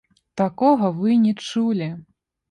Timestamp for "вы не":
1.01-1.33